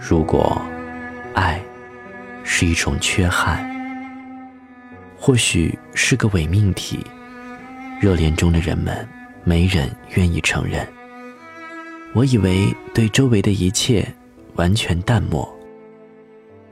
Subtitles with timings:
[0.00, 0.60] 如果
[1.34, 1.62] 爱
[2.42, 3.62] 是一种缺憾，
[5.16, 7.04] 或许是个伪命题，
[8.00, 9.06] 热恋中的人们
[9.44, 10.88] 没人愿意承认。
[12.14, 14.04] 我以为对周围的一切
[14.54, 15.46] 完全淡漠，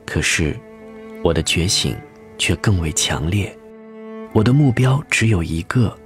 [0.07, 0.59] 可是
[1.23, 1.95] 我的觉醒
[2.39, 3.55] 却更为强烈。
[4.33, 5.97] 我的目标只有一个：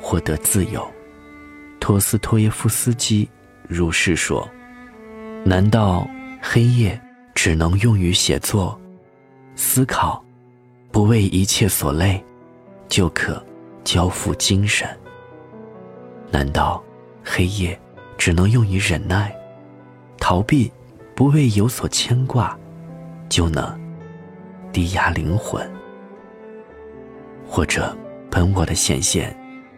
[0.00, 0.88] 获得自由。
[1.80, 3.28] 托斯托耶夫斯基
[3.66, 4.48] 如是说。
[5.44, 6.06] 难道
[6.40, 7.00] 黑夜
[7.34, 8.80] 只能用于写作、
[9.54, 10.24] 思考，
[10.90, 12.22] 不为一切所累，
[12.88, 13.44] 就可
[13.84, 14.88] 交付精神？
[16.30, 16.82] 难道
[17.24, 17.78] 黑夜
[18.16, 19.34] 只能用于忍耐、
[20.18, 20.72] 逃避，
[21.14, 22.58] 不为有所牵挂，
[23.28, 23.78] 就能
[24.72, 25.68] 低压灵魂？
[27.46, 27.96] 或者
[28.30, 29.36] 本我的显现，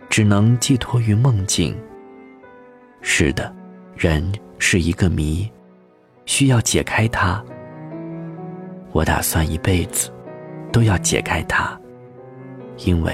[0.09, 1.77] 只能寄托于梦境？
[3.01, 3.54] 是的，
[3.96, 4.32] 人。
[4.62, 5.51] 是一个谜，
[6.30, 7.44] 需要解开它。
[8.92, 10.12] 我打算一辈子
[10.70, 11.76] 都要解开它，
[12.84, 13.12] 因为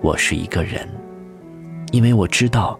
[0.00, 0.88] 我是一个人，
[1.92, 2.76] 因为我知道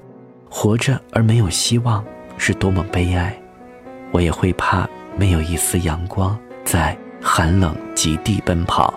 [0.51, 2.05] 活着而没有希望
[2.37, 3.33] 是多么悲哀。
[4.11, 8.93] 我也会怕没有一丝阳光在寒冷极地奔跑，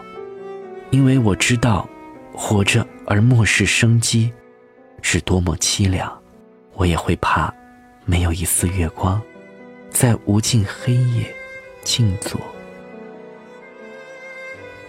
[0.90, 1.88] 因为我知道
[2.34, 4.34] 活着而漠视生机
[5.04, 6.12] 是多么凄凉。
[6.74, 7.54] 我也会怕。
[8.08, 9.20] 没有一丝月光，
[9.96, 11.34] 在无尽黑夜
[11.82, 12.38] 静坐。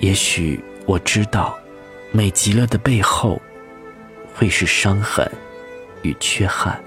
[0.00, 1.56] 也许我知道，
[2.10, 3.40] 美极了的背后，
[4.34, 5.24] 会是伤痕
[6.02, 6.82] 与缺憾。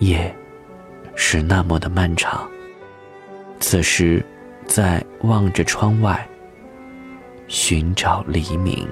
[0.00, 0.34] 夜
[1.14, 2.50] 是那么的漫长，
[3.60, 4.20] 此时
[4.66, 6.28] 在望着窗外，
[7.46, 8.84] 寻找黎明。